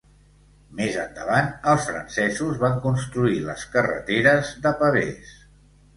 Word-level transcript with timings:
Més 0.79 0.95
endavant, 1.01 1.51
els 1.73 1.85
francesos 1.89 2.57
van 2.63 2.81
construir 2.87 3.37
les 3.51 3.67
carreteres 3.77 4.51
de 4.65 4.77
pavès. 4.81 5.41